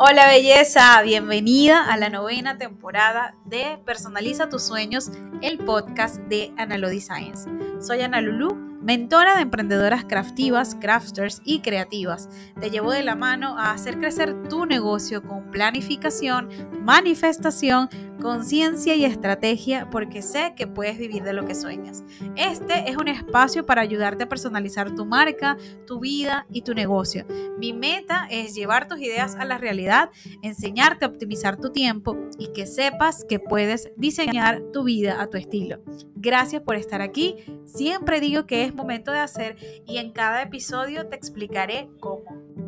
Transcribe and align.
Hola 0.00 0.28
belleza, 0.28 1.02
bienvenida 1.02 1.84
a 1.84 1.96
la 1.96 2.08
novena 2.08 2.56
temporada 2.56 3.34
de 3.44 3.80
Personaliza 3.84 4.48
tus 4.48 4.62
sueños, 4.62 5.10
el 5.42 5.58
podcast 5.58 6.18
de 6.28 6.52
Analody 6.56 7.00
Science. 7.00 7.50
Soy 7.80 8.02
Ana 8.02 8.20
Lulu, 8.20 8.54
mentora 8.80 9.34
de 9.34 9.42
emprendedoras 9.42 10.04
craftivas, 10.04 10.76
crafters 10.76 11.42
y 11.44 11.62
creativas. 11.62 12.28
Te 12.60 12.70
llevo 12.70 12.92
de 12.92 13.02
la 13.02 13.16
mano 13.16 13.58
a 13.58 13.72
hacer 13.72 13.98
crecer 13.98 14.48
tu 14.48 14.66
negocio 14.66 15.24
con 15.24 15.50
planificación, 15.50 16.48
manifestación, 16.88 17.90
conciencia 18.18 18.94
y 18.94 19.04
estrategia 19.04 19.90
porque 19.90 20.22
sé 20.22 20.54
que 20.56 20.66
puedes 20.66 20.96
vivir 20.96 21.22
de 21.22 21.34
lo 21.34 21.44
que 21.44 21.54
sueñas. 21.54 22.02
Este 22.34 22.88
es 22.88 22.96
un 22.96 23.08
espacio 23.08 23.66
para 23.66 23.82
ayudarte 23.82 24.24
a 24.24 24.28
personalizar 24.30 24.94
tu 24.94 25.04
marca, 25.04 25.58
tu 25.86 26.00
vida 26.00 26.46
y 26.50 26.62
tu 26.62 26.72
negocio. 26.72 27.26
Mi 27.58 27.74
meta 27.74 28.26
es 28.30 28.54
llevar 28.54 28.88
tus 28.88 29.00
ideas 29.00 29.34
a 29.34 29.44
la 29.44 29.58
realidad, 29.58 30.08
enseñarte 30.42 31.04
a 31.04 31.08
optimizar 31.08 31.58
tu 31.58 31.72
tiempo 31.72 32.16
y 32.38 32.54
que 32.54 32.66
sepas 32.66 33.22
que 33.28 33.38
puedes 33.38 33.90
diseñar 33.98 34.62
tu 34.72 34.84
vida 34.84 35.20
a 35.20 35.26
tu 35.26 35.36
estilo. 35.36 35.82
Gracias 36.14 36.62
por 36.62 36.76
estar 36.76 37.02
aquí. 37.02 37.36
Siempre 37.66 38.18
digo 38.18 38.46
que 38.46 38.64
es 38.64 38.74
momento 38.74 39.12
de 39.12 39.18
hacer 39.18 39.56
y 39.86 39.98
en 39.98 40.10
cada 40.10 40.40
episodio 40.40 41.06
te 41.06 41.16
explicaré 41.16 41.90
cómo. 42.00 42.67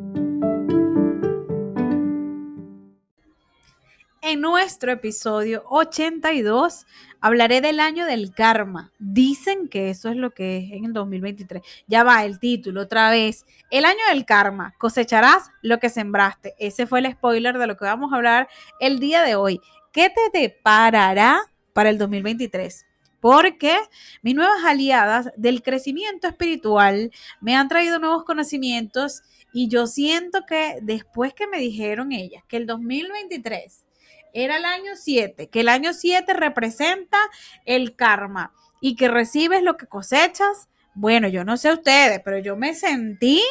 En 4.22 4.42
nuestro 4.42 4.92
episodio 4.92 5.64
82 5.70 6.86
hablaré 7.22 7.62
del 7.62 7.80
año 7.80 8.04
del 8.04 8.34
karma. 8.34 8.92
Dicen 8.98 9.66
que 9.66 9.88
eso 9.88 10.10
es 10.10 10.16
lo 10.16 10.32
que 10.32 10.58
es 10.58 10.72
en 10.72 10.84
el 10.84 10.92
2023. 10.92 11.62
Ya 11.86 12.04
va 12.04 12.22
el 12.26 12.38
título 12.38 12.82
otra 12.82 13.08
vez. 13.08 13.46
El 13.70 13.86
año 13.86 14.00
del 14.10 14.26
karma. 14.26 14.74
Cosecharás 14.76 15.50
lo 15.62 15.78
que 15.78 15.88
sembraste. 15.88 16.54
Ese 16.58 16.86
fue 16.86 16.98
el 16.98 17.10
spoiler 17.10 17.56
de 17.56 17.66
lo 17.66 17.78
que 17.78 17.86
vamos 17.86 18.12
a 18.12 18.16
hablar 18.16 18.48
el 18.78 18.98
día 18.98 19.22
de 19.22 19.36
hoy. 19.36 19.58
¿Qué 19.90 20.10
te 20.10 20.38
deparará 20.38 21.40
para 21.72 21.88
el 21.88 21.96
2023? 21.96 22.86
porque 23.20 23.76
mis 24.22 24.34
nuevas 24.34 24.64
aliadas 24.64 25.28
del 25.36 25.62
crecimiento 25.62 26.26
espiritual 26.26 27.10
me 27.42 27.54
han 27.54 27.68
traído 27.68 27.98
nuevos 27.98 28.24
conocimientos 28.24 29.20
y 29.52 29.68
yo 29.68 29.86
siento 29.86 30.46
que 30.48 30.78
después 30.80 31.34
que 31.34 31.46
me 31.46 31.58
dijeron 31.58 32.12
ellas 32.12 32.42
que 32.48 32.56
el 32.56 32.66
2023 32.66 33.84
era 34.34 34.56
el 34.56 34.64
año 34.64 34.92
7, 34.94 35.48
que 35.48 35.60
el 35.60 35.68
año 35.68 35.92
7 35.92 36.32
representa 36.34 37.18
el 37.64 37.96
karma 37.96 38.52
y 38.80 38.96
que 38.96 39.08
recibes 39.08 39.62
lo 39.62 39.76
que 39.76 39.86
cosechas. 39.86 40.68
Bueno, 40.94 41.28
yo 41.28 41.44
no 41.44 41.56
sé 41.56 41.72
ustedes, 41.72 42.20
pero 42.24 42.38
yo 42.38 42.56
me 42.56 42.74
sentí 42.74 43.42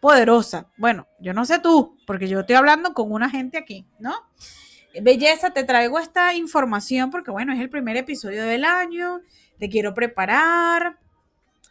poderosa. 0.00 0.70
Bueno, 0.76 1.06
yo 1.20 1.34
no 1.34 1.44
sé 1.44 1.58
tú, 1.58 1.96
porque 2.06 2.28
yo 2.28 2.40
estoy 2.40 2.56
hablando 2.56 2.94
con 2.94 3.12
una 3.12 3.30
gente 3.30 3.58
aquí, 3.58 3.86
¿no? 3.98 4.14
Belleza, 5.00 5.50
te 5.50 5.62
traigo 5.64 5.98
esta 5.98 6.34
información 6.34 7.10
porque, 7.10 7.30
bueno, 7.30 7.52
es 7.52 7.60
el 7.60 7.70
primer 7.70 7.96
episodio 7.96 8.42
del 8.44 8.64
año, 8.64 9.20
te 9.58 9.68
quiero 9.68 9.94
preparar, 9.94 10.98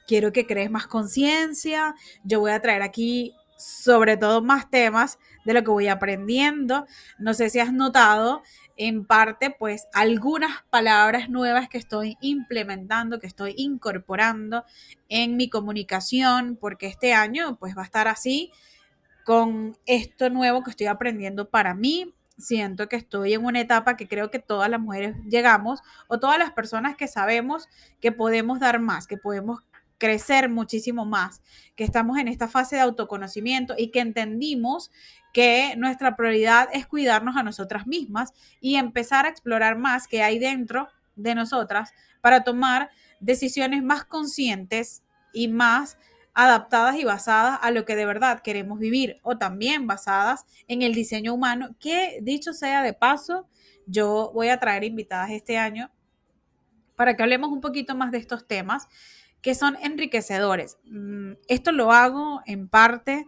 quiero 0.08 0.32
que 0.32 0.46
crees 0.46 0.72
más 0.72 0.88
conciencia. 0.88 1.96
Yo 2.24 2.40
voy 2.40 2.52
a 2.52 2.62
traer 2.62 2.82
aquí 2.82 3.36
sobre 3.60 4.16
todo 4.16 4.42
más 4.42 4.70
temas 4.70 5.20
de 5.46 5.54
lo 5.54 5.64
que 5.64 5.70
voy 5.70 5.88
aprendiendo. 5.90 6.88
No 7.20 7.34
sé 7.34 7.50
si 7.50 7.60
has 7.60 7.74
notado 7.74 8.42
en 8.78 9.06
parte 9.06 9.50
pues 9.52 9.88
algunas 9.94 10.64
palabras 10.70 11.30
nuevas 11.30 11.68
que 11.68 11.78
estoy 11.78 12.18
implementando, 12.22 13.20
que 13.20 13.28
estoy 13.28 13.54
incorporando 13.58 14.64
en 15.10 15.36
mi 15.36 15.50
comunicación, 15.50 16.58
porque 16.60 16.88
este 16.88 17.14
año 17.14 17.58
pues 17.60 17.78
va 17.78 17.82
a 17.82 17.86
estar 17.86 18.08
así 18.08 18.52
con 19.26 19.78
esto 19.86 20.30
nuevo 20.30 20.64
que 20.64 20.72
estoy 20.72 20.88
aprendiendo 20.88 21.50
para 21.50 21.74
mí. 21.74 22.16
Siento 22.38 22.88
que 22.88 22.96
estoy 22.96 23.34
en 23.34 23.44
una 23.44 23.60
etapa 23.60 23.98
que 23.98 24.08
creo 24.08 24.32
que 24.32 24.40
todas 24.40 24.70
las 24.70 24.80
mujeres 24.80 25.18
llegamos 25.30 25.82
o 26.08 26.20
todas 26.20 26.40
las 26.40 26.54
personas 26.54 26.96
que 26.96 27.10
sabemos 27.10 27.68
que 28.00 28.14
podemos 28.14 28.62
dar 28.62 28.80
más, 28.80 29.08
que 29.08 29.18
podemos 29.18 29.60
crecer 30.00 30.50
muchísimo 30.50 31.06
más, 31.06 31.44
que 31.76 31.84
estamos 31.84 32.18
en 32.18 32.28
esta 32.28 32.48
fase 32.48 32.78
de 32.78 32.82
autoconocimiento 32.82 33.76
y 33.78 33.92
que 33.92 34.00
entendimos 34.00 34.90
que 35.34 35.76
nuestra 35.78 36.16
prioridad 36.16 36.70
es 36.74 36.88
cuidarnos 36.88 37.36
a 37.36 37.44
nosotras 37.44 37.86
mismas 37.86 38.34
y 38.60 38.76
empezar 38.78 39.26
a 39.26 39.30
explorar 39.30 39.78
más 39.78 40.08
que 40.08 40.24
hay 40.24 40.40
dentro 40.40 40.88
de 41.16 41.36
nosotras 41.36 41.92
para 42.22 42.44
tomar 42.44 42.90
decisiones 43.20 43.84
más 43.84 44.06
conscientes 44.06 45.04
y 45.34 45.50
más 45.50 45.98
adaptadas 46.34 46.96
y 46.96 47.04
basadas 47.04 47.60
a 47.62 47.72
lo 47.72 47.84
que 47.84 47.96
de 47.96 48.06
verdad 48.06 48.42
queremos 48.42 48.80
vivir 48.80 49.20
o 49.24 49.38
también 49.38 49.88
basadas 49.88 50.46
en 50.68 50.82
el 50.82 50.94
diseño 50.94 51.34
humano, 51.34 51.76
que 51.80 52.20
dicho 52.22 52.54
sea 52.54 52.82
de 52.82 52.94
paso, 52.94 53.48
yo 53.86 54.32
voy 54.34 54.48
a 54.48 54.60
traer 54.60 54.86
invitadas 54.86 55.32
este 55.32 55.58
año 55.58 55.92
para 56.96 57.16
que 57.16 57.24
hablemos 57.24 57.50
un 57.52 57.62
poquito 57.62 57.96
más 57.96 58.12
de 58.12 58.20
estos 58.20 58.48
temas 58.48 58.88
que 59.42 59.56
son 59.56 59.78
enriquecedores. 59.82 60.78
Mm, 60.86 61.34
esto 61.48 61.72
lo 61.72 61.92
hago 61.92 62.42
en 62.46 62.68
parte 62.68 63.26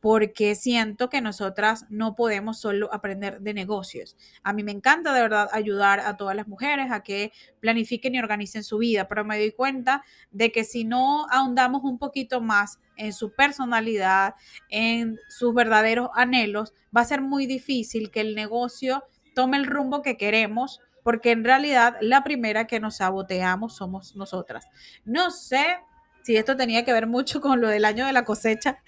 porque 0.00 0.54
siento 0.54 1.08
que 1.08 1.20
nosotras 1.20 1.86
no 1.88 2.14
podemos 2.14 2.60
solo 2.60 2.92
aprender 2.92 3.40
de 3.40 3.54
negocios. 3.54 4.16
A 4.44 4.52
mí 4.52 4.62
me 4.62 4.70
encanta 4.70 5.12
de 5.12 5.20
verdad 5.20 5.48
ayudar 5.52 5.98
a 5.98 6.16
todas 6.16 6.36
las 6.36 6.46
mujeres 6.46 6.92
a 6.92 7.02
que 7.02 7.32
planifiquen 7.60 8.14
y 8.14 8.20
organicen 8.20 8.62
su 8.62 8.78
vida, 8.78 9.08
pero 9.08 9.24
me 9.24 9.36
doy 9.36 9.50
cuenta 9.50 10.04
de 10.30 10.52
que 10.52 10.62
si 10.62 10.84
no 10.84 11.26
ahondamos 11.30 11.82
un 11.82 11.98
poquito 11.98 12.40
más 12.40 12.78
en 12.96 13.12
su 13.12 13.32
personalidad, 13.34 14.34
en 14.68 15.18
sus 15.28 15.52
verdaderos 15.52 16.10
anhelos, 16.14 16.72
va 16.96 17.00
a 17.00 17.06
ser 17.06 17.20
muy 17.20 17.46
difícil 17.46 18.12
que 18.12 18.20
el 18.20 18.36
negocio 18.36 19.02
tome 19.34 19.56
el 19.56 19.66
rumbo 19.66 20.02
que 20.02 20.16
queremos 20.16 20.80
porque 21.06 21.30
en 21.30 21.44
realidad 21.44 21.96
la 22.00 22.24
primera 22.24 22.66
que 22.66 22.80
nos 22.80 22.96
saboteamos 22.96 23.76
somos 23.76 24.16
nosotras. 24.16 24.66
No 25.04 25.30
sé 25.30 25.78
si 26.24 26.36
esto 26.36 26.56
tenía 26.56 26.84
que 26.84 26.92
ver 26.92 27.06
mucho 27.06 27.40
con 27.40 27.60
lo 27.60 27.68
del 27.68 27.84
año 27.84 28.04
de 28.04 28.12
la 28.12 28.24
cosecha, 28.24 28.82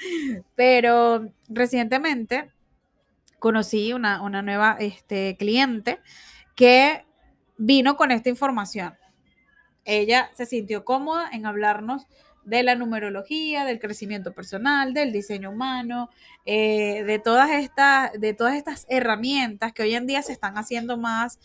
pero 0.57 1.33
recientemente 1.49 2.51
conocí 3.39 3.93
una, 3.93 4.19
nueva 4.43 4.77
este, 4.81 5.37
cliente 5.39 6.01
que 6.57 7.07
vino 7.57 7.97
con 7.97 8.11
esta 8.11 8.31
información. 8.31 8.95
Ella 9.85 10.29
se 10.35 10.45
sintió 10.45 10.85
cómoda 10.85 11.31
en 11.33 11.47
hablarnos 11.47 12.09
de 12.45 12.65
la 12.65 12.75
numerología, 12.75 13.65
del 13.65 13.79
crecimiento 13.79 14.33
personal, 14.33 14.93
del 14.93 15.13
diseño 15.13 15.51
humano, 15.51 16.11
eh, 16.47 17.05
de, 17.05 17.21
todas 17.21 17.51
estas, 17.53 18.11
de 18.19 18.35
todas 18.35 18.57
estas 18.57 18.87
herramientas 18.89 19.73
que 19.73 19.85
hoy 19.85 19.95
en 19.95 20.09
día 20.09 20.23
se 20.23 20.33
están 20.33 20.59
haciendo 20.59 20.97
más 20.97 21.39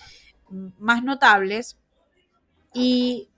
más 0.80 1.04
notables 1.04 1.78
y 2.74 3.30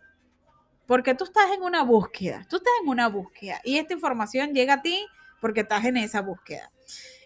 porque 0.85 1.15
tú 1.15 1.23
estás 1.23 1.51
en 1.51 1.63
una 1.63 1.83
búsqueda, 1.83 2.45
tú 2.49 2.57
estás 2.57 2.73
en 2.81 2.89
una 2.89 3.07
búsqueda 3.07 3.59
y 3.63 3.77
esta 3.77 3.93
información 3.93 4.53
llega 4.53 4.75
a 4.75 4.81
ti 4.81 5.05
porque 5.41 5.61
estás 5.61 5.85
en 5.85 5.97
esa 5.97 6.21
búsqueda. 6.21 6.71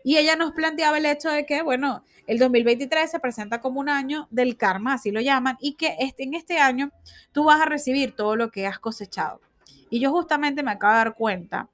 Y 0.04 0.18
ella 0.18 0.36
nos 0.36 0.54
planteaba 0.54 0.98
el 0.98 1.06
hecho 1.06 1.30
de 1.30 1.46
que, 1.46 1.62
bueno, 1.62 2.04
el 2.26 2.40
2023 2.40 3.12
se 3.12 3.20
presenta 3.20 3.60
como 3.60 3.80
un 3.80 3.90
año 3.90 4.28
del 4.32 4.56
karma, 4.56 4.94
así 4.94 5.12
lo 5.12 5.20
llaman, 5.20 5.58
y 5.60 5.74
que 5.74 5.98
este, 6.00 6.24
en 6.24 6.34
este 6.36 6.60
año 6.60 6.92
tú 7.32 7.46
vas 7.46 7.62
a 7.62 7.66
recibir 7.66 8.16
todo 8.16 8.36
lo 8.36 8.50
que 8.50 8.66
has 8.66 8.80
cosechado. 8.80 9.42
Y 9.90 10.00
yo 10.00 10.12
justamente 10.12 10.64
me 10.64 10.72
acabo 10.72 10.94
de 10.94 10.98
dar 11.00 11.16
cuenta, 11.16 11.70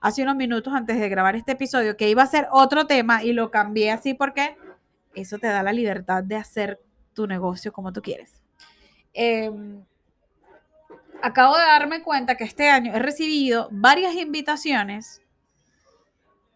hace 0.00 0.22
unos 0.22 0.36
minutos 0.36 0.72
antes 0.74 1.00
de 1.00 1.08
grabar 1.08 1.36
este 1.36 1.52
episodio, 1.52 1.96
que 1.96 2.08
iba 2.08 2.22
a 2.22 2.26
ser 2.26 2.48
otro 2.52 2.86
tema 2.86 3.24
y 3.24 3.32
lo 3.32 3.50
cambié 3.50 3.90
así 3.90 4.14
porque 4.14 4.56
eso 5.14 5.38
te 5.38 5.46
da 5.46 5.62
la 5.62 5.72
libertad 5.72 6.22
de 6.22 6.36
hacer 6.36 6.80
tu 7.14 7.26
negocio 7.26 7.72
como 7.72 7.92
tú 7.92 8.02
quieres. 8.02 8.40
Em, 9.12 9.84
acabo 11.22 11.56
de 11.56 11.62
darme 11.62 12.02
cuenta 12.02 12.36
que 12.36 12.44
este 12.44 12.68
año 12.68 12.94
he 12.94 12.98
recibido 12.98 13.68
varias 13.70 14.14
invitaciones 14.14 15.22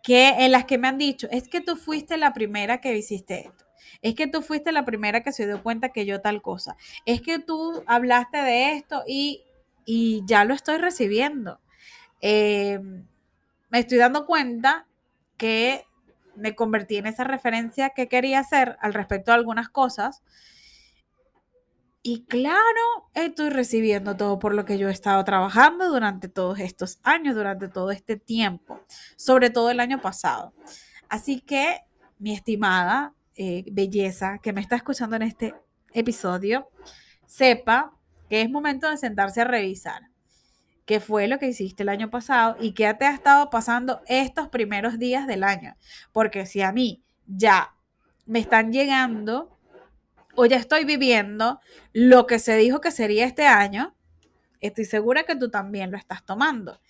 que 0.02 0.28
en 0.44 0.52
las 0.52 0.64
que 0.64 0.78
me 0.78 0.88
han 0.88 0.98
dicho, 0.98 1.28
es 1.30 1.48
que 1.48 1.60
tú 1.60 1.76
fuiste 1.76 2.16
la 2.16 2.32
primera 2.32 2.80
que 2.80 2.96
hiciste 2.96 3.46
esto. 3.46 3.64
Es 4.00 4.14
que 4.14 4.26
tú 4.26 4.42
fuiste 4.42 4.72
la 4.72 4.84
primera 4.84 5.22
que 5.22 5.32
se 5.32 5.46
dio 5.46 5.62
cuenta 5.62 5.90
que 5.90 6.06
yo 6.06 6.20
tal 6.20 6.40
cosa. 6.40 6.76
Es 7.04 7.20
que 7.20 7.38
tú 7.38 7.82
hablaste 7.86 8.38
de 8.38 8.72
esto 8.72 9.02
y, 9.06 9.44
ya 10.26 10.44
lo 10.44 10.54
estoy 10.54 10.78
recibiendo. 10.78 11.60
Em, 12.20 13.06
me 13.70 13.78
estoy 13.78 13.98
dando 13.98 14.26
cuenta 14.26 14.86
que 15.36 15.84
me 16.36 16.54
convertí 16.54 16.96
en 16.96 17.06
esa 17.06 17.24
referencia 17.24 17.90
que 17.90 18.08
quería 18.08 18.40
hacer 18.40 18.76
al 18.80 18.94
respecto 18.94 19.30
de 19.30 19.36
algunas 19.36 19.68
cosas. 19.68 20.22
Y 22.10 22.24
claro, 22.24 23.10
estoy 23.12 23.50
recibiendo 23.50 24.16
todo 24.16 24.38
por 24.38 24.54
lo 24.54 24.64
que 24.64 24.78
yo 24.78 24.88
he 24.88 24.92
estado 24.92 25.22
trabajando 25.24 25.90
durante 25.90 26.26
todos 26.26 26.58
estos 26.58 27.00
años, 27.02 27.34
durante 27.34 27.68
todo 27.68 27.90
este 27.90 28.16
tiempo, 28.16 28.80
sobre 29.16 29.50
todo 29.50 29.70
el 29.70 29.78
año 29.78 30.00
pasado. 30.00 30.54
Así 31.10 31.42
que, 31.42 31.80
mi 32.18 32.32
estimada 32.32 33.12
eh, 33.34 33.66
belleza 33.70 34.38
que 34.42 34.54
me 34.54 34.62
está 34.62 34.74
escuchando 34.76 35.16
en 35.16 35.22
este 35.22 35.54
episodio, 35.92 36.70
sepa 37.26 37.92
que 38.30 38.40
es 38.40 38.48
momento 38.48 38.88
de 38.88 38.96
sentarse 38.96 39.42
a 39.42 39.44
revisar 39.44 40.00
qué 40.86 41.00
fue 41.00 41.28
lo 41.28 41.38
que 41.38 41.48
hiciste 41.48 41.82
el 41.82 41.90
año 41.90 42.08
pasado 42.08 42.56
y 42.58 42.72
qué 42.72 42.94
te 42.94 43.04
ha 43.04 43.12
estado 43.12 43.50
pasando 43.50 44.00
estos 44.06 44.48
primeros 44.48 44.98
días 44.98 45.26
del 45.26 45.44
año. 45.44 45.76
Porque 46.14 46.46
si 46.46 46.62
a 46.62 46.72
mí 46.72 47.04
ya 47.26 47.74
me 48.24 48.38
están 48.38 48.72
llegando 48.72 49.57
o 50.40 50.46
ya 50.46 50.56
estoy 50.56 50.84
viviendo 50.84 51.58
lo 51.92 52.28
que 52.28 52.38
se 52.38 52.54
dijo 52.54 52.80
que 52.80 52.92
sería 52.92 53.26
este 53.26 53.44
año, 53.44 53.96
estoy 54.60 54.84
segura 54.84 55.24
que 55.24 55.34
tú 55.34 55.50
también 55.50 55.90
lo 55.90 55.98
estás 55.98 56.24
tomando. 56.24 56.80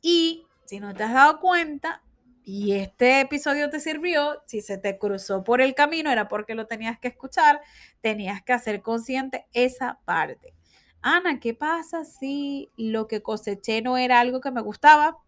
Y 0.00 0.46
si 0.66 0.78
no 0.78 0.94
te 0.94 1.02
has 1.02 1.12
dado 1.12 1.40
cuenta 1.40 2.00
y 2.44 2.74
este 2.74 3.22
episodio 3.22 3.70
te 3.70 3.80
sirvió, 3.80 4.40
si 4.46 4.60
se 4.60 4.78
te 4.78 4.98
cruzó 4.98 5.42
por 5.42 5.60
el 5.60 5.74
camino 5.74 6.12
era 6.12 6.28
porque 6.28 6.54
lo 6.54 6.68
tenías 6.68 6.96
que 7.00 7.08
escuchar, 7.08 7.60
tenías 8.02 8.40
que 8.44 8.52
hacer 8.52 8.82
consciente 8.82 9.46
esa 9.52 9.98
parte. 10.04 10.54
Ana, 11.02 11.40
¿qué 11.40 11.54
pasa 11.54 12.04
si 12.04 12.70
lo 12.76 13.08
que 13.08 13.20
coseché 13.20 13.82
no 13.82 13.96
era 13.96 14.20
algo 14.20 14.40
que 14.40 14.52
me 14.52 14.60
gustaba? 14.60 15.18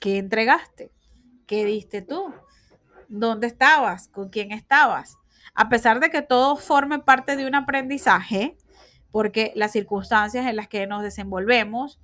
¿Qué 0.00 0.18
entregaste? 0.18 0.90
¿Qué 1.46 1.64
diste 1.64 2.02
tú? 2.02 2.34
¿Dónde 3.06 3.46
estabas? 3.46 4.08
¿Con 4.08 4.30
quién 4.30 4.50
estabas? 4.50 5.16
A 5.56 5.70
pesar 5.70 6.00
de 6.00 6.10
que 6.10 6.20
todo 6.20 6.56
forme 6.56 6.98
parte 6.98 7.34
de 7.34 7.46
un 7.46 7.54
aprendizaje, 7.54 8.58
porque 9.10 9.52
las 9.56 9.72
circunstancias 9.72 10.46
en 10.46 10.54
las 10.54 10.68
que 10.68 10.86
nos 10.86 11.02
desenvolvemos, 11.02 11.98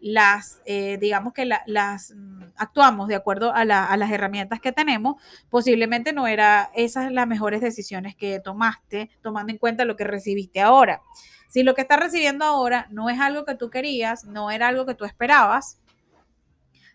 las, 0.00 0.62
eh, 0.64 0.96
digamos 1.00 1.32
que 1.32 1.44
las 1.44 2.12
mm, 2.14 2.42
actuamos 2.56 3.08
de 3.08 3.16
acuerdo 3.16 3.52
a, 3.52 3.64
las 3.64 4.10
herramientas 4.10 4.60
que 4.60 4.70
tenemos, 4.70 5.20
posiblemente 5.50 6.12
no 6.12 6.28
era 6.28 6.70
esas 6.74 7.10
las 7.10 7.26
mejores 7.26 7.60
decisiones 7.60 8.14
que 8.14 8.38
tomaste, 8.38 9.10
tomando 9.22 9.52
en 9.52 9.58
cuenta 9.58 9.84
lo 9.84 9.96
que 9.96 10.04
recibiste 10.04 10.60
ahora. 10.60 11.02
Si 11.48 11.64
lo 11.64 11.74
que 11.74 11.82
estás 11.82 11.98
recibiendo 11.98 12.44
ahora 12.44 12.86
no 12.90 13.10
es 13.10 13.18
algo 13.18 13.44
que 13.44 13.56
tú 13.56 13.70
querías, 13.70 14.24
no 14.24 14.52
era 14.52 14.68
algo 14.68 14.86
que 14.86 14.94
tú 14.94 15.04
esperabas, 15.04 15.80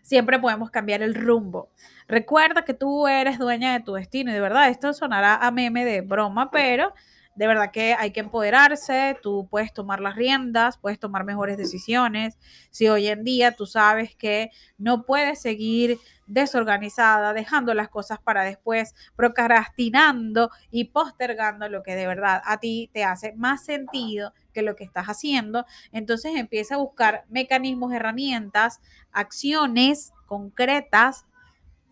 siempre 0.02 0.38
podemos 0.38 0.70
cambiar 0.70 1.02
el 1.02 1.14
rumbo. 1.14 1.70
Recuerda 2.06 2.64
que 2.64 2.74
tú 2.74 3.06
eres 3.06 3.38
dueña 3.38 3.72
de 3.72 3.80
tu 3.80 3.94
destino 3.94 4.30
y 4.30 4.34
de 4.34 4.40
verdad 4.40 4.68
esto 4.68 4.92
sonará 4.92 5.34
a 5.36 5.50
meme 5.50 5.84
de 5.84 6.00
broma, 6.00 6.50
pero 6.50 6.94
de 7.38 7.46
verdad 7.46 7.70
que 7.70 7.94
hay 7.94 8.10
que 8.10 8.18
empoderarse, 8.18 9.16
tú 9.22 9.46
puedes 9.48 9.72
tomar 9.72 10.00
las 10.00 10.16
riendas, 10.16 10.76
puedes 10.76 10.98
tomar 10.98 11.22
mejores 11.22 11.56
decisiones. 11.56 12.36
Si 12.70 12.88
hoy 12.88 13.06
en 13.06 13.22
día 13.22 13.54
tú 13.54 13.64
sabes 13.64 14.16
que 14.16 14.50
no 14.76 15.04
puedes 15.04 15.40
seguir 15.40 15.98
desorganizada, 16.26 17.32
dejando 17.34 17.74
las 17.74 17.90
cosas 17.90 18.18
para 18.18 18.42
después, 18.42 18.96
procrastinando 19.14 20.50
y 20.72 20.86
postergando 20.86 21.68
lo 21.68 21.84
que 21.84 21.94
de 21.94 22.08
verdad 22.08 22.42
a 22.44 22.58
ti 22.58 22.90
te 22.92 23.04
hace 23.04 23.34
más 23.34 23.64
sentido 23.64 24.34
que 24.52 24.62
lo 24.62 24.74
que 24.74 24.82
estás 24.82 25.06
haciendo, 25.06 25.64
entonces 25.92 26.34
empieza 26.34 26.74
a 26.74 26.78
buscar 26.78 27.24
mecanismos, 27.28 27.92
herramientas, 27.92 28.80
acciones 29.12 30.12
concretas 30.26 31.24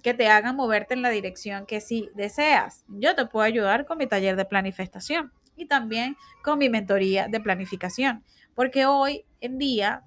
que 0.07 0.15
te 0.15 0.29
hagan 0.29 0.55
moverte 0.55 0.95
en 0.95 1.03
la 1.03 1.11
dirección 1.11 1.67
que 1.67 1.81
sí 1.81 2.11
deseas. 2.15 2.85
Yo 2.87 3.17
te 3.17 3.27
puedo 3.27 3.45
ayudar 3.45 3.87
con 3.87 3.99
mi 3.99 4.07
taller 4.07 4.37
de 4.37 4.45
planificación 4.45 5.33
y 5.57 5.67
también 5.67 6.17
con 6.45 6.61
mi 6.61 6.69
mentoría 6.69 7.27
de 7.27 7.41
planificación, 7.41 8.23
porque 8.55 8.87
hoy 8.87 9.25
en 9.41 9.59
día 9.59 10.05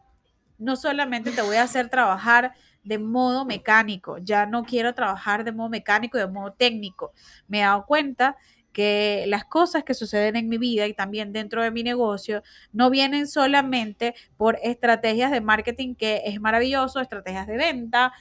no 0.58 0.78
solamente 0.78 1.32
te 1.32 1.42
voy 1.42 1.58
a 1.58 1.64
hacer 1.64 1.90
trabajar 1.90 2.54
de 2.82 2.98
modo 2.98 3.44
mecánico, 3.44 4.20
ya 4.20 4.46
no 4.46 4.64
quiero 4.64 4.94
trabajar 4.96 5.44
de 5.44 5.52
modo 5.52 5.68
mecánico 5.68 6.18
y 6.18 6.22
de 6.22 6.28
modo 6.28 6.54
técnico. 6.54 7.12
Me 7.50 7.60
he 7.60 7.64
dado 7.64 7.86
cuenta 7.86 8.38
que 8.72 9.26
las 9.28 9.44
cosas 9.44 9.84
que 9.84 9.94
suceden 9.94 10.38
en 10.38 10.48
mi 10.48 10.58
vida 10.58 10.88
y 10.88 10.94
también 10.94 11.34
dentro 11.34 11.62
de 11.62 11.72
mi 11.72 11.84
negocio 11.84 12.44
no 12.72 12.90
vienen 12.90 13.28
solamente 13.28 14.16
por 14.38 14.58
estrategias 14.64 15.32
de 15.32 15.42
marketing, 15.42 15.96
que 15.96 16.22
es 16.26 16.40
maravilloso, 16.40 17.02
estrategias 17.02 17.48
de 17.48 17.58
venta, 17.58 18.14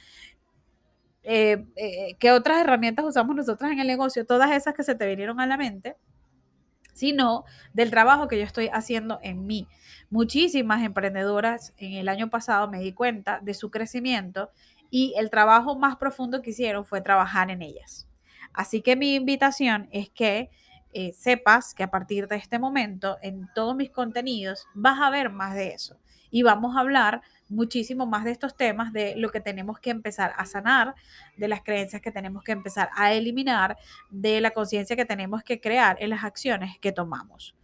eh, 1.31 1.63
eh, 1.75 2.15
¿qué 2.17 2.31
otras 2.31 2.59
herramientas 2.59 3.05
usamos 3.05 3.35
nosotros 3.35 3.69
en 3.69 3.79
el 3.79 3.85
negocio? 3.85 4.25
Todas 4.25 4.49
esas 4.49 4.73
que 4.73 4.83
se 4.83 4.95
te 4.95 5.05
vinieron 5.05 5.39
a 5.39 5.45
la 5.45 5.57
mente, 5.57 5.95
sino 6.95 7.45
del 7.71 7.91
trabajo 7.91 8.27
que 8.27 8.39
yo 8.39 8.43
estoy 8.43 8.67
haciendo 8.73 9.19
en 9.21 9.45
mí. 9.45 9.67
Muchísimas 10.09 10.81
emprendedoras 10.81 11.75
en 11.77 11.93
el 11.93 12.09
año 12.09 12.31
pasado 12.31 12.67
me 12.67 12.79
di 12.79 12.93
cuenta 12.93 13.39
de 13.43 13.53
su 13.53 13.69
crecimiento 13.69 14.49
y 14.89 15.13
el 15.17 15.29
trabajo 15.29 15.77
más 15.77 15.97
profundo 15.97 16.41
que 16.41 16.49
hicieron 16.49 16.83
fue 16.83 16.99
trabajar 16.99 17.51
en 17.51 17.61
ellas. 17.61 18.07
Así 18.51 18.81
que 18.81 18.95
mi 18.95 19.13
invitación 19.13 19.87
es 19.91 20.09
que 20.09 20.49
eh, 20.93 21.13
sepas 21.13 21.75
que 21.75 21.83
a 21.83 21.91
partir 21.91 22.27
de 22.27 22.37
este 22.37 22.57
momento 22.57 23.19
en 23.21 23.47
todos 23.53 23.75
mis 23.75 23.91
contenidos 23.91 24.65
vas 24.73 24.99
a 24.99 25.11
ver 25.11 25.29
más 25.29 25.53
de 25.53 25.73
eso 25.73 25.99
y 26.31 26.41
vamos 26.41 26.75
a 26.75 26.79
hablar 26.79 27.21
muchísimo 27.49 28.05
más 28.05 28.23
de 28.23 28.31
estos 28.31 28.55
temas, 28.55 28.93
de 28.93 29.15
lo 29.15 29.29
que 29.31 29.41
tenemos 29.41 29.79
que 29.79 29.89
empezar 29.89 30.33
a 30.37 30.45
sanar, 30.45 30.95
de 31.35 31.47
las 31.47 31.61
creencias 31.61 32.01
que 32.01 32.11
tenemos 32.11 32.43
que 32.43 32.51
empezar 32.51 32.89
a 32.95 33.11
eliminar, 33.11 33.77
de 34.09 34.39
la 34.39 34.51
conciencia 34.51 34.95
que 34.95 35.05
tenemos 35.05 35.43
que 35.43 35.59
crear 35.59 35.97
en 35.99 36.11
las 36.11 36.23
acciones 36.23 36.77
que 36.79 36.91
tomamos. 36.91 37.55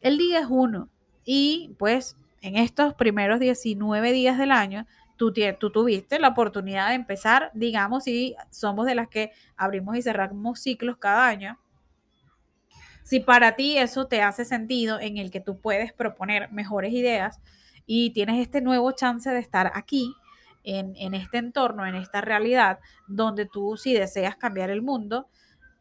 El 0.00 0.18
día 0.18 0.40
es 0.40 0.46
uno 0.48 0.88
y 1.24 1.74
pues 1.78 2.16
en 2.42 2.56
estos 2.56 2.94
primeros 2.94 3.40
19 3.40 4.12
días 4.12 4.38
del 4.38 4.52
año, 4.52 4.86
tú, 5.16 5.32
tú 5.58 5.70
tuviste 5.70 6.18
la 6.18 6.28
oportunidad 6.28 6.88
de 6.88 6.94
empezar, 6.94 7.50
digamos, 7.52 8.04
si 8.04 8.34
somos 8.50 8.86
de 8.86 8.94
las 8.94 9.08
que 9.08 9.32
abrimos 9.56 9.96
y 9.96 10.02
cerramos 10.02 10.60
ciclos 10.60 10.96
cada 10.96 11.26
año, 11.26 11.58
si 13.02 13.20
para 13.20 13.56
ti 13.56 13.76
eso 13.76 14.06
te 14.06 14.22
hace 14.22 14.44
sentido 14.44 15.00
en 15.00 15.18
el 15.18 15.30
que 15.30 15.40
tú 15.40 15.60
puedes 15.60 15.92
proponer 15.92 16.50
mejores 16.52 16.92
ideas, 16.92 17.40
y 17.92 18.10
tienes 18.10 18.40
este 18.40 18.60
nuevo 18.60 18.92
chance 18.92 19.28
de 19.28 19.40
estar 19.40 19.72
aquí, 19.74 20.14
en, 20.62 21.12
este 21.12 21.38
entorno, 21.38 21.84
en 21.84 21.96
esta 21.96 22.20
realidad, 22.20 22.78
donde 23.08 23.46
tú 23.46 23.76
si 23.76 23.92
deseas 23.94 24.36
cambiar 24.36 24.70
el 24.70 24.80
mundo, 24.80 25.28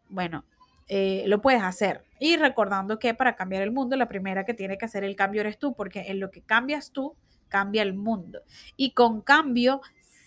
bueno, 0.10 0.44
eh, 0.88 1.26
lo 1.28 1.40
puedes 1.40 1.62
hacer. 1.62 2.04
Y 2.20 2.36
recordando 2.38 2.98
que 2.98 3.14
para 3.14 3.36
cambiar 3.36 3.62
el 3.62 3.70
mundo, 3.70 3.96
la 3.96 4.08
primera 4.08 4.44
que 4.44 4.56
tiene 4.56 4.80
que 4.80 4.86
hacer 4.86 5.04
el 5.04 5.16
cambio 5.16 5.42
eres 5.42 5.60
tú, 5.60 5.76
porque 5.76 6.06
en 6.08 6.20
lo 6.20 6.32
que 6.32 6.42
cambias 6.42 6.92
tú, 6.92 7.16
cambia 7.48 7.84
el 7.84 7.94
mundo. 7.94 8.42
Y 8.76 8.94
con 8.94 9.22
cambio, 9.22 9.80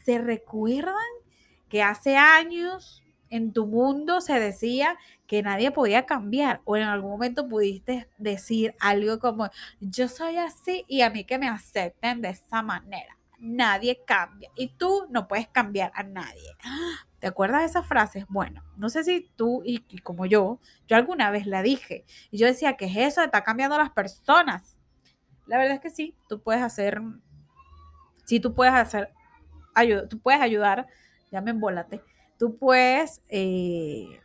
¿se 0.05 0.19
recuerdan 0.19 0.95
que 1.69 1.83
hace 1.83 2.17
años 2.17 3.02
en 3.33 3.55
tu 3.55 3.67
mundo 3.67 4.21
se 4.21 4.39
decía 4.39 4.99
que 5.27 5.43
nadie 5.43 5.71
podía 5.71 6.05
cambiar 6.05 6.61
o 6.65 6.77
en 6.77 6.83
algún 6.83 7.11
momento 7.11 7.49
pudiste 7.49 8.07
decir 8.19 8.75
algo 8.79 9.19
como 9.19 9.49
yo 9.81 10.07
soy 10.09 10.37
así 10.37 10.85
y 10.87 11.01
a 11.01 11.09
mí 11.09 11.25
que 11.25 11.39
me 11.39 11.49
acepten 11.49 12.21
de 12.21 12.29
esa 12.29 12.63
manera. 12.63 13.17
Nadie 13.39 14.03
cambia 14.05 14.51
y 14.55 14.69
tú 14.77 15.07
no 15.09 15.29
puedes 15.29 15.49
cambiar 15.49 15.93
a 15.95 16.03
nadie. 16.03 16.51
¿Te 17.21 17.27
acuerdas 17.27 17.63
de 17.63 17.69
esas 17.69 17.87
frases? 17.87 18.27
Bueno, 18.29 18.63
no 18.77 18.91
sé 18.91 19.03
si 19.03 19.31
tú 19.35 19.63
y, 19.65 19.81
como 20.01 20.27
yo, 20.27 20.61
yo 20.87 20.97
alguna 20.97 21.31
vez 21.31 21.47
la 21.47 21.63
dije 21.63 22.05
y 22.31 22.37
yo 22.37 22.47
decía 22.47 22.77
que 22.77 22.85
es 22.85 22.97
eso 22.97 23.23
estar 23.23 23.45
cambiando 23.45 23.77
a 23.77 23.79
las 23.79 23.91
personas. 23.91 24.79
La 25.47 25.57
verdad 25.57 25.77
es 25.77 25.81
que 25.81 25.91
sí, 25.91 26.15
tú 26.29 26.43
puedes 26.43 26.63
hacer, 26.63 27.01
sí, 28.27 28.41
tú 28.41 28.55
puedes 28.55 28.75
hacer, 28.75 29.11
ayuda, 29.75 30.07
tú 30.07 30.19
puedes 30.21 30.43
ayudar, 30.43 30.87
ya 31.31 31.41
me 31.41 31.51
embólate, 31.51 32.03
tú 32.43 32.57
puedes 32.57 33.23
eh, 33.29 34.21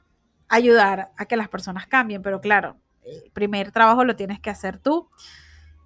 ayudar 0.47 1.11
a 1.17 1.25
que 1.27 1.37
las 1.37 1.49
personas 1.49 1.85
cambien, 1.85 2.23
pero 2.23 2.41
claro, 2.41 2.75
el 3.03 3.29
primer 3.29 3.71
trabajo 3.71 4.03
lo 4.05 4.15
tienes 4.15 4.39
que 4.39 4.49
hacer 4.49 4.79
tú 4.79 5.07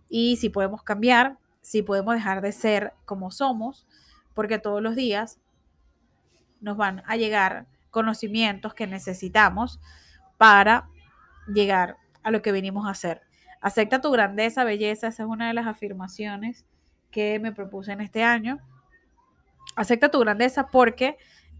y 0.07 0.37
si 0.37 0.47
podemos 0.47 0.81
cambiar, 0.81 1.39
si 1.59 1.81
podemos 1.81 2.15
dejar 2.15 2.39
de 2.39 2.53
ser 2.53 2.93
como 3.03 3.31
somos, 3.31 3.85
porque 4.33 4.59
todos 4.59 4.81
los 4.81 4.95
días 4.95 5.41
nos 6.61 6.77
van 6.77 7.03
a 7.05 7.17
llegar 7.17 7.67
conocimientos 7.89 8.73
que 8.73 8.87
necesitamos 8.87 9.81
para 10.37 10.87
llegar 11.53 11.97
a 12.23 12.31
lo 12.31 12.41
que 12.41 12.53
venimos 12.53 12.87
a 12.87 12.91
hacer. 12.91 13.23
Acepta 13.59 13.99
tu 13.99 14.09
grandeza, 14.09 14.63
belleza, 14.63 15.07
esa 15.07 15.23
es 15.23 15.27
una 15.27 15.49
de 15.49 15.53
las 15.53 15.67
afirmaciones 15.67 16.65
que 17.11 17.39
me 17.39 17.51
propuse 17.51 17.91
en 17.91 17.99
este 17.99 18.23
año. 18.23 18.59
Acepta 19.75 20.09
tu 20.09 20.19
grandeza 20.21 20.67
porque 20.67 21.17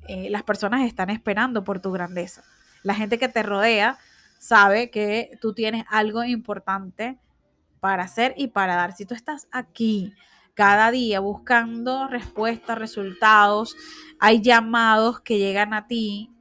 eh, 0.08 0.30
las 0.30 0.44
personas 0.44 0.86
están 0.86 1.10
esperando 1.10 1.64
por 1.64 1.80
tu 1.80 1.92
grandeza. 1.92 2.44
La 2.84 2.96
gente 2.96 3.20
que 3.20 3.28
te 3.28 3.44
rodea 3.44 3.98
sabe 4.40 4.90
que 4.90 5.38
tú 5.40 5.54
tienes 5.54 5.86
algo 5.90 6.24
importante 6.24 7.20
para 7.80 8.04
hacer 8.04 8.34
y 8.38 8.48
para 8.48 8.76
dar. 8.76 8.94
Si 8.94 9.06
tú 9.06 9.14
estás 9.14 9.48
aquí 9.52 10.14
cada 10.54 10.92
día 10.92 11.20
buscando 11.20 12.08
respuestas, 12.08 12.78
resultados, 12.78 13.76
hay 14.20 14.42
llamados 14.42 15.22
que 15.22 15.38
llegan 15.38 15.74
a 15.74 15.88
ti, 15.88 16.32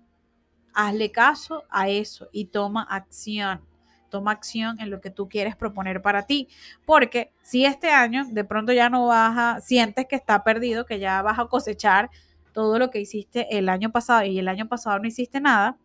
hazle 0.75 1.11
caso 1.11 1.65
a 1.71 1.89
eso 1.89 2.29
y 2.33 2.47
toma 2.47 2.83
acción. 2.83 3.61
Toma 4.09 4.33
acción 4.33 4.81
en 4.81 4.91
lo 4.91 5.01
que 5.01 5.11
tú 5.11 5.29
quieres 5.29 5.55
proponer 5.55 6.03
para 6.03 6.27
ti. 6.27 6.49
Porque 6.85 7.33
si 7.43 7.65
este 7.65 7.91
año 7.91 8.25
de 8.29 8.45
pronto 8.45 8.73
ya 8.73 8.91
no 8.91 9.07
vas 9.07 9.39
a, 9.39 9.61
sientes 9.61 10.07
que 10.09 10.17
está 10.17 10.43
perdido, 10.43 10.85
que 10.85 10.99
ya 10.99 11.23
vas 11.23 11.39
a 11.39 11.47
cosechar 11.47 12.11
todo 12.53 12.79
lo 12.79 12.91
que 12.91 13.01
hiciste 13.01 13.57
el 13.57 13.69
año 13.69 13.91
pasado 13.91 14.25
y 14.25 14.39
el 14.39 14.49
año 14.49 14.69
pasado 14.69 14.99
no 14.99 15.07
hiciste 15.07 15.41
nada, 15.41 15.79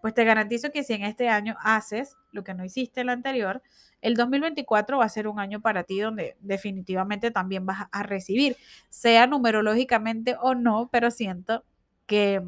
pues 0.00 0.14
te 0.14 0.24
garantizo 0.24 0.70
que 0.70 0.84
si 0.84 0.94
en 0.94 1.02
este 1.02 1.28
año 1.28 1.56
haces 1.60 2.16
lo 2.32 2.44
que 2.44 2.54
no 2.54 2.64
hiciste 2.64 3.00
el 3.00 3.08
anterior, 3.08 3.62
el 4.00 4.14
2024 4.14 4.98
va 4.98 5.04
a 5.04 5.08
ser 5.08 5.26
un 5.26 5.40
año 5.40 5.60
para 5.60 5.82
ti 5.82 5.98
donde 6.00 6.36
definitivamente 6.40 7.30
también 7.30 7.66
vas 7.66 7.88
a 7.90 8.02
recibir, 8.02 8.56
sea 8.88 9.26
numerológicamente 9.26 10.36
o 10.40 10.54
no, 10.54 10.88
pero 10.92 11.10
siento 11.10 11.64
que, 12.06 12.40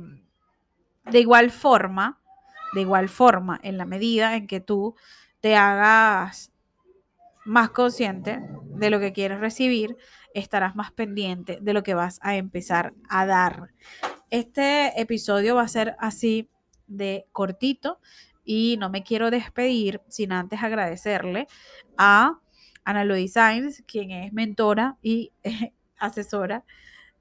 De 1.10 1.20
igual 1.20 1.50
forma, 1.50 2.20
de 2.74 2.82
igual 2.82 3.08
forma, 3.08 3.58
en 3.62 3.78
la 3.78 3.84
medida 3.84 4.36
en 4.36 4.46
que 4.46 4.60
tú 4.60 4.94
te 5.40 5.56
hagas 5.56 6.52
más 7.44 7.70
consciente 7.70 8.40
de 8.76 8.90
lo 8.90 9.00
que 9.00 9.12
quieres 9.12 9.40
recibir, 9.40 9.96
estarás 10.34 10.76
más 10.76 10.92
pendiente 10.92 11.58
de 11.60 11.72
lo 11.72 11.82
que 11.82 11.94
vas 11.94 12.18
a 12.22 12.36
empezar 12.36 12.94
a 13.08 13.26
dar. 13.26 13.68
Este 14.30 15.00
episodio 15.00 15.56
va 15.56 15.62
a 15.62 15.68
ser 15.68 15.96
así 15.98 16.48
de 16.86 17.26
cortito 17.32 18.00
y 18.44 18.76
no 18.78 18.90
me 18.90 19.02
quiero 19.02 19.30
despedir 19.30 20.00
sin 20.08 20.32
antes 20.32 20.62
agradecerle 20.62 21.46
a 21.98 22.40
Ana 22.84 23.04
Louise 23.04 23.34
Sainz, 23.34 23.82
quien 23.86 24.10
es 24.10 24.32
mentora 24.32 24.96
y 25.02 25.32
asesora 25.98 26.64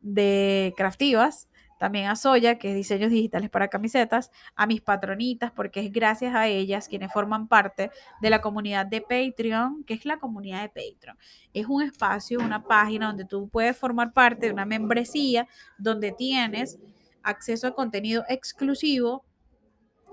de 0.02 0.74
Craftivas, 0.78 1.49
también 1.80 2.08
a 2.08 2.16
Soya, 2.16 2.60
que 2.60 2.70
es 2.70 2.76
diseños 2.76 3.10
digitales 3.10 3.50
para 3.50 3.70
camisetas, 3.70 4.32
a 4.56 4.68
mis 4.68 4.82
patronitas, 4.82 5.52
porque 5.52 5.80
es 5.80 5.92
gracias 5.92 6.36
a 6.36 6.48
ellas 6.48 6.88
quienes 6.90 7.12
forman 7.12 7.48
parte 7.48 7.90
de 8.22 8.30
la 8.30 8.42
comunidad 8.42 8.86
de 8.86 9.02
Patreon, 9.02 9.86
que 9.86 9.94
es 9.94 10.06
la 10.06 10.18
comunidad 10.18 10.62
de 10.62 10.68
Patreon. 10.68 11.18
Es 11.54 11.66
un 11.68 11.82
espacio, 11.82 12.40
una 12.40 12.64
página 12.64 13.08
donde 13.08 13.26
tú 13.26 13.48
puedes 13.48 13.78
formar 13.78 14.14
parte 14.14 14.48
de 14.48 14.52
una 14.52 14.66
membresía, 14.66 15.48
donde 15.78 16.12
tienes 16.12 16.78
acceso 17.24 17.68
a 17.68 17.74
contenido 17.74 18.26
exclusivo. 18.28 19.24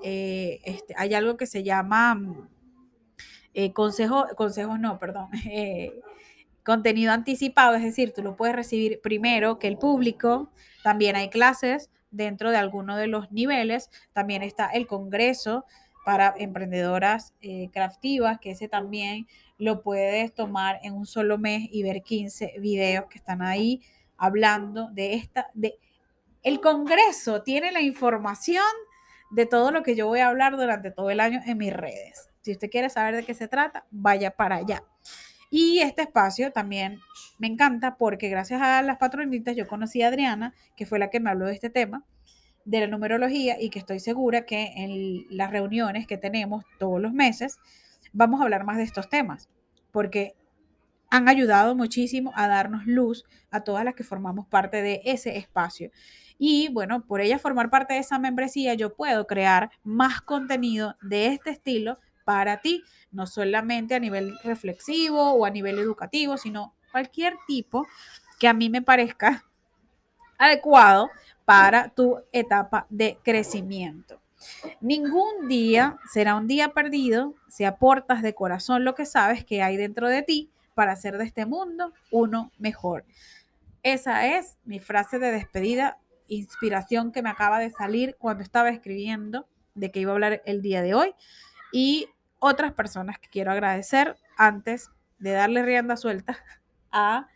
Eh, 0.04 0.60
este, 0.64 0.94
hay 0.96 1.14
algo 1.14 1.36
que 1.36 1.46
se 1.46 1.64
llama 1.64 2.16
eh, 3.54 3.72
consejo, 3.72 4.26
consejos, 4.36 4.78
no, 4.78 4.98
perdón. 4.98 5.28
Eh, 5.50 6.00
contenido 6.66 7.12
anticipado, 7.12 7.76
es 7.76 7.82
decir, 7.84 8.12
tú 8.12 8.22
lo 8.22 8.36
puedes 8.36 8.56
recibir 8.56 9.00
primero 9.00 9.60
que 9.60 9.68
el 9.68 9.78
público. 9.78 10.50
También 10.82 11.14
hay 11.14 11.30
clases 11.30 11.90
dentro 12.10 12.50
de 12.50 12.56
alguno 12.56 12.96
de 12.96 13.06
los 13.06 13.30
niveles. 13.30 13.88
También 14.12 14.42
está 14.42 14.66
el 14.70 14.88
Congreso 14.88 15.64
para 16.04 16.34
emprendedoras 16.36 17.34
eh, 17.40 17.70
craftivas, 17.72 18.40
que 18.40 18.50
ese 18.50 18.68
también 18.68 19.28
lo 19.58 19.82
puedes 19.82 20.34
tomar 20.34 20.80
en 20.82 20.94
un 20.94 21.06
solo 21.06 21.38
mes 21.38 21.68
y 21.70 21.84
ver 21.84 22.02
15 22.02 22.54
videos 22.58 23.06
que 23.06 23.18
están 23.18 23.42
ahí 23.42 23.80
hablando 24.16 24.88
de 24.90 25.14
esta, 25.14 25.50
de 25.54 25.78
el 26.42 26.60
Congreso 26.60 27.42
tiene 27.42 27.70
la 27.70 27.80
información 27.80 28.64
de 29.30 29.46
todo 29.46 29.70
lo 29.70 29.82
que 29.82 29.94
yo 29.94 30.06
voy 30.06 30.20
a 30.20 30.28
hablar 30.28 30.56
durante 30.56 30.90
todo 30.90 31.10
el 31.10 31.20
año 31.20 31.40
en 31.46 31.58
mis 31.58 31.72
redes. 31.72 32.28
Si 32.42 32.52
usted 32.52 32.70
quiere 32.70 32.90
saber 32.90 33.14
de 33.14 33.24
qué 33.24 33.34
se 33.34 33.48
trata, 33.48 33.86
vaya 33.90 34.30
para 34.32 34.56
allá. 34.56 34.82
Y 35.50 35.78
este 35.78 36.02
espacio 36.02 36.52
también 36.52 37.00
me 37.38 37.46
encanta 37.46 37.96
porque 37.96 38.28
gracias 38.28 38.60
a 38.62 38.82
las 38.82 38.98
patronitas 38.98 39.54
yo 39.56 39.66
conocí 39.66 40.02
a 40.02 40.08
Adriana, 40.08 40.54
que 40.76 40.86
fue 40.86 40.98
la 40.98 41.10
que 41.10 41.20
me 41.20 41.30
habló 41.30 41.46
de 41.46 41.54
este 41.54 41.70
tema, 41.70 42.04
de 42.64 42.80
la 42.80 42.86
numerología, 42.88 43.60
y 43.60 43.70
que 43.70 43.78
estoy 43.78 44.00
segura 44.00 44.44
que 44.44 44.72
en 44.76 45.24
las 45.30 45.50
reuniones 45.50 46.06
que 46.06 46.18
tenemos 46.18 46.64
todos 46.78 47.00
los 47.00 47.12
meses 47.12 47.58
vamos 48.12 48.40
a 48.40 48.44
hablar 48.44 48.64
más 48.64 48.76
de 48.76 48.82
estos 48.82 49.08
temas, 49.08 49.48
porque 49.92 50.34
han 51.10 51.28
ayudado 51.28 51.76
muchísimo 51.76 52.32
a 52.34 52.48
darnos 52.48 52.86
luz 52.86 53.24
a 53.50 53.62
todas 53.62 53.84
las 53.84 53.94
que 53.94 54.04
formamos 54.04 54.46
parte 54.48 54.82
de 54.82 55.00
ese 55.04 55.36
espacio. 55.38 55.90
Y 56.38 56.68
bueno, 56.72 57.06
por 57.06 57.20
ella 57.20 57.38
formar 57.38 57.70
parte 57.70 57.94
de 57.94 58.00
esa 58.00 58.18
membresía, 58.18 58.74
yo 58.74 58.94
puedo 58.94 59.26
crear 59.26 59.70
más 59.84 60.20
contenido 60.20 60.96
de 61.00 61.28
este 61.28 61.50
estilo 61.50 61.98
para 62.26 62.60
ti, 62.60 62.82
no 63.12 63.24
solamente 63.28 63.94
a 63.94 64.00
nivel 64.00 64.36
reflexivo 64.42 65.30
o 65.30 65.44
a 65.46 65.50
nivel 65.50 65.78
educativo, 65.78 66.36
sino 66.36 66.74
cualquier 66.90 67.36
tipo 67.46 67.86
que 68.40 68.48
a 68.48 68.52
mí 68.52 68.68
me 68.68 68.82
parezca 68.82 69.44
adecuado 70.36 71.08
para 71.44 71.90
tu 71.90 72.18
etapa 72.32 72.86
de 72.90 73.16
crecimiento. 73.22 74.20
Ningún 74.80 75.46
día 75.46 75.98
será 76.12 76.34
un 76.34 76.48
día 76.48 76.70
perdido 76.70 77.34
si 77.48 77.62
aportas 77.62 78.22
de 78.22 78.34
corazón 78.34 78.84
lo 78.84 78.96
que 78.96 79.06
sabes 79.06 79.44
que 79.44 79.62
hay 79.62 79.76
dentro 79.76 80.08
de 80.08 80.22
ti 80.22 80.50
para 80.74 80.92
hacer 80.92 81.18
de 81.18 81.24
este 81.24 81.46
mundo 81.46 81.92
uno 82.10 82.50
mejor. 82.58 83.04
Esa 83.84 84.26
es 84.36 84.58
mi 84.64 84.80
frase 84.80 85.20
de 85.20 85.30
despedida, 85.30 85.98
inspiración 86.26 87.12
que 87.12 87.22
me 87.22 87.30
acaba 87.30 87.60
de 87.60 87.70
salir 87.70 88.16
cuando 88.18 88.42
estaba 88.42 88.70
escribiendo 88.70 89.46
de 89.76 89.92
que 89.92 90.00
iba 90.00 90.10
a 90.10 90.14
hablar 90.14 90.42
el 90.44 90.60
día 90.60 90.82
de 90.82 90.94
hoy. 90.94 91.14
Y 91.72 92.08
otras 92.46 92.72
personas 92.72 93.18
que 93.18 93.28
quiero 93.28 93.50
agradecer 93.50 94.16
antes 94.36 94.90
de 95.18 95.32
darle 95.32 95.62
rienda 95.62 95.96
suelta 95.96 96.38
a, 96.92 97.28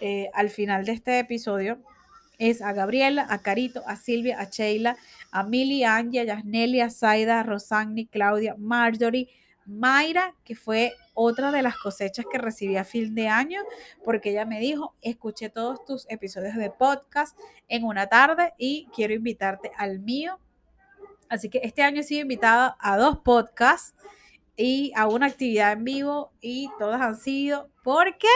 eh, 0.00 0.30
al 0.34 0.50
final 0.50 0.84
de 0.84 0.92
este 0.92 1.18
episodio 1.20 1.78
es 2.38 2.60
a 2.60 2.72
Gabriela, 2.72 3.26
a 3.30 3.38
Carito, 3.38 3.82
a 3.86 3.96
Silvia, 3.96 4.40
a 4.40 4.44
Sheila, 4.50 4.96
a 5.30 5.44
Mili, 5.44 5.84
a 5.84 5.96
Angia, 5.96 6.22
a 6.22 6.24
Yasneli, 6.24 6.80
a 6.80 6.90
Zaida, 6.90 7.40
a 7.40 7.86
Claudia, 8.10 8.56
Marjorie, 8.58 9.28
Mayra, 9.64 10.34
que 10.44 10.54
fue 10.54 10.92
otra 11.14 11.50
de 11.50 11.62
las 11.62 11.76
cosechas 11.78 12.26
que 12.30 12.38
recibí 12.38 12.76
a 12.76 12.84
fin 12.84 13.14
de 13.14 13.28
año, 13.28 13.60
porque 14.04 14.30
ella 14.30 14.44
me 14.44 14.60
dijo, 14.60 14.94
escuché 15.02 15.50
todos 15.50 15.84
tus 15.84 16.04
episodios 16.10 16.56
de 16.56 16.70
podcast 16.70 17.38
en 17.68 17.84
una 17.84 18.08
tarde 18.08 18.54
y 18.58 18.88
quiero 18.94 19.14
invitarte 19.14 19.70
al 19.76 20.00
mío 20.00 20.38
Así 21.28 21.48
que 21.48 21.60
este 21.62 21.82
año 21.82 22.00
he 22.00 22.04
sido 22.04 22.22
invitada 22.22 22.76
a 22.80 22.96
dos 22.96 23.18
podcasts 23.18 23.94
y 24.56 24.92
a 24.96 25.06
una 25.06 25.26
actividad 25.26 25.72
en 25.72 25.84
vivo 25.84 26.32
y 26.40 26.70
todas 26.78 27.00
han 27.00 27.16
sido 27.16 27.70
porque 27.82 28.28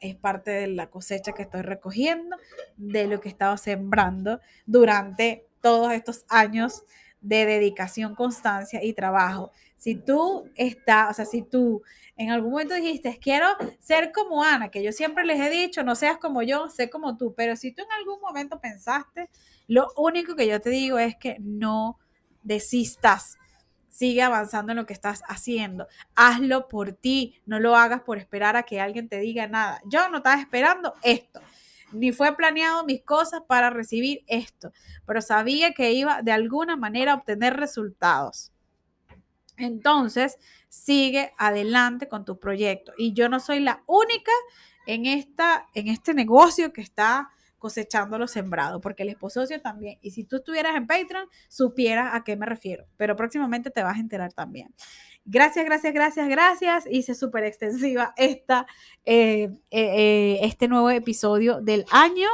es 0.00 0.16
parte 0.16 0.50
de 0.50 0.66
la 0.68 0.90
cosecha 0.90 1.32
que 1.32 1.42
estoy 1.42 1.62
recogiendo, 1.62 2.36
de 2.76 3.06
lo 3.06 3.20
que 3.20 3.28
he 3.28 3.32
estado 3.32 3.56
sembrando 3.56 4.40
durante 4.66 5.46
todos 5.60 5.92
estos 5.92 6.24
años 6.28 6.84
de 7.20 7.44
dedicación, 7.44 8.14
constancia 8.14 8.82
y 8.82 8.94
trabajo. 8.94 9.52
Si 9.76 9.94
tú 9.94 10.50
estás, 10.56 11.10
o 11.10 11.14
sea, 11.14 11.24
si 11.26 11.42
tú 11.42 11.82
en 12.16 12.30
algún 12.30 12.52
momento 12.52 12.74
dijiste, 12.74 13.18
quiero 13.20 13.46
ser 13.78 14.12
como 14.12 14.42
Ana, 14.42 14.70
que 14.70 14.82
yo 14.82 14.92
siempre 14.92 15.24
les 15.24 15.40
he 15.40 15.50
dicho, 15.50 15.82
no 15.84 15.94
seas 15.94 16.18
como 16.18 16.42
yo, 16.42 16.68
sé 16.68 16.90
como 16.90 17.16
tú, 17.16 17.34
pero 17.34 17.56
si 17.56 17.72
tú 17.72 17.82
en 17.82 17.92
algún 17.92 18.20
momento 18.20 18.60
pensaste 18.60 19.30
lo 19.70 19.92
único 19.96 20.34
que 20.34 20.48
yo 20.48 20.60
te 20.60 20.68
digo 20.68 20.98
es 20.98 21.14
que 21.16 21.36
no 21.38 21.96
desistas. 22.42 23.38
Sigue 23.86 24.20
avanzando 24.20 24.72
en 24.72 24.78
lo 24.78 24.84
que 24.84 24.92
estás 24.92 25.22
haciendo. 25.28 25.86
Hazlo 26.16 26.66
por 26.66 26.92
ti. 26.92 27.40
No 27.46 27.60
lo 27.60 27.76
hagas 27.76 28.00
por 28.00 28.18
esperar 28.18 28.56
a 28.56 28.64
que 28.64 28.80
alguien 28.80 29.08
te 29.08 29.20
diga 29.20 29.46
nada. 29.46 29.80
Yo 29.84 30.08
no 30.08 30.16
estaba 30.16 30.40
esperando 30.40 30.94
esto. 31.04 31.40
Ni 31.92 32.10
fue 32.10 32.34
planeado 32.34 32.84
mis 32.84 33.04
cosas 33.04 33.42
para 33.46 33.70
recibir 33.70 34.24
esto. 34.26 34.72
Pero 35.06 35.22
sabía 35.22 35.72
que 35.72 35.92
iba 35.92 36.20
de 36.22 36.32
alguna 36.32 36.74
manera 36.74 37.12
a 37.12 37.16
obtener 37.18 37.56
resultados. 37.56 38.50
Entonces, 39.56 40.36
sigue 40.68 41.32
adelante 41.38 42.08
con 42.08 42.24
tu 42.24 42.40
proyecto. 42.40 42.92
Y 42.98 43.12
yo 43.12 43.28
no 43.28 43.38
soy 43.38 43.60
la 43.60 43.84
única 43.86 44.32
en, 44.88 45.06
esta, 45.06 45.68
en 45.74 45.86
este 45.86 46.12
negocio 46.12 46.72
que 46.72 46.80
está 46.80 47.30
cosechando 47.60 48.18
lo 48.18 48.26
sembrado, 48.26 48.80
porque 48.80 49.04
el 49.04 49.10
esposo 49.10 49.44
también. 49.62 49.98
Y 50.02 50.10
si 50.10 50.24
tú 50.24 50.36
estuvieras 50.36 50.74
en 50.74 50.86
Patreon, 50.86 51.28
supieras 51.48 52.14
a 52.14 52.24
qué 52.24 52.36
me 52.36 52.46
refiero, 52.46 52.86
pero 52.96 53.14
próximamente 53.14 53.70
te 53.70 53.82
vas 53.82 53.96
a 53.96 54.00
enterar 54.00 54.32
también. 54.32 54.74
Gracias, 55.24 55.64
gracias, 55.64 55.94
gracias, 55.94 56.28
gracias. 56.28 56.84
Hice 56.90 57.14
súper 57.14 57.44
extensiva 57.44 58.14
esta, 58.16 58.66
eh, 59.04 59.50
eh, 59.70 59.80
eh, 59.80 60.38
este 60.42 60.66
nuevo 60.66 60.90
episodio 60.90 61.60
del 61.60 61.84
año. 61.92 62.28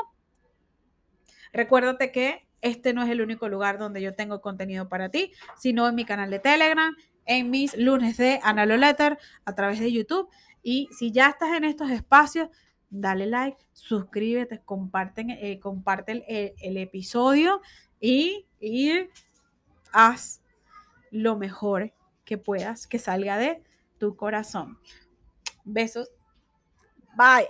Recuérdate 1.52 2.12
que 2.12 2.46
este 2.62 2.92
no 2.92 3.02
es 3.02 3.10
el 3.10 3.20
único 3.20 3.48
lugar 3.48 3.78
donde 3.78 4.00
yo 4.00 4.14
tengo 4.14 4.40
contenido 4.40 4.88
para 4.88 5.10
ti, 5.10 5.32
sino 5.58 5.88
en 5.88 5.94
mi 5.94 6.04
canal 6.04 6.30
de 6.30 6.38
Telegram, 6.38 6.94
en 7.24 7.50
mis 7.50 7.76
lunes 7.76 8.16
de 8.16 8.40
Letter, 8.78 9.18
a 9.44 9.54
través 9.54 9.80
de 9.80 9.92
YouTube. 9.92 10.28
Y 10.62 10.88
si 10.96 11.12
ya 11.12 11.28
estás 11.28 11.56
en 11.56 11.64
estos 11.64 11.90
espacios, 11.90 12.48
dale 12.90 13.26
like, 13.26 13.58
suscríbete, 13.72 14.60
comparten, 14.64 15.30
eh, 15.30 15.58
comparte 15.60 16.24
el, 16.58 16.76
episodio 16.76 17.60
y, 18.00 18.46
y 18.60 19.08
haz 19.92 20.40
lo 21.10 21.36
mejor 21.36 21.92
que 22.24 22.38
puedas 22.38 22.86
que 22.86 22.98
salga 22.98 23.38
de 23.38 23.62
tu 23.98 24.16
corazón. 24.16 24.78
Besos. 25.64 26.10
Bye. 27.16 27.48